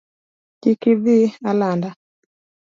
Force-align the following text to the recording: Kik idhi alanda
Kik 0.61 0.81
idhi 0.91 1.19
alanda 1.49 1.89